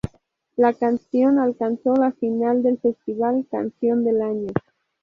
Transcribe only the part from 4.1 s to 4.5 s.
Año".